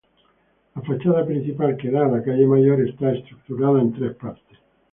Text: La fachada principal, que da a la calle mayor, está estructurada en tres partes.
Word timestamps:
La 0.73 0.81
fachada 0.81 1.23
principal, 1.27 1.77
que 1.77 1.91
da 1.91 2.07
a 2.07 2.11
la 2.13 2.23
calle 2.23 2.47
mayor, 2.47 2.81
está 2.81 3.13
estructurada 3.13 3.81
en 3.83 3.93
tres 3.93 4.15
partes. 4.15 4.57